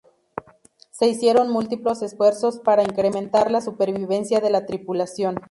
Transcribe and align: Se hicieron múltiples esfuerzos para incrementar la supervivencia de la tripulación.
Se 0.89 1.05
hicieron 1.07 1.51
múltiples 1.51 2.01
esfuerzos 2.01 2.57
para 2.57 2.81
incrementar 2.81 3.51
la 3.51 3.61
supervivencia 3.61 4.39
de 4.41 4.49
la 4.49 4.65
tripulación. 4.65 5.37